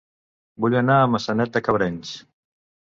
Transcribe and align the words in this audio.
Vull 0.65 0.77
anar 0.81 0.97
a 1.03 1.11
Maçanet 1.17 1.55
de 1.59 1.65
Cabrenys 1.69 2.19